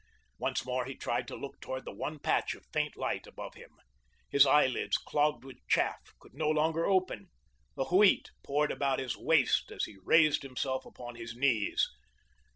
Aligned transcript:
Once 0.39 0.65
more 0.65 0.85
he 0.85 0.95
tried 0.95 1.27
to 1.27 1.35
look 1.35 1.59
toward 1.61 1.85
the 1.85 1.93
one 1.93 2.17
patch 2.17 2.55
of 2.55 2.65
faint 2.73 2.97
light 2.97 3.27
above 3.27 3.53
him. 3.53 3.69
His 4.31 4.47
eye 4.47 4.65
lids, 4.65 4.97
clogged 4.97 5.43
with 5.45 5.57
chaff, 5.67 5.99
could 6.17 6.33
no 6.33 6.49
longer 6.49 6.87
open. 6.87 7.27
The 7.75 7.85
Wheat 7.85 8.31
poured 8.43 8.71
about 8.71 8.97
his 8.97 9.15
waist 9.15 9.69
as 9.71 9.83
he 9.83 9.97
raised 10.03 10.41
himself 10.41 10.87
upon 10.87 11.17
his 11.17 11.35
knees. 11.35 11.87